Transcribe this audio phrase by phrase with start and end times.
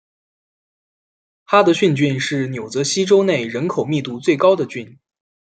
[1.43, 4.97] 哈德逊郡是纽泽西州内人口密度最高的郡。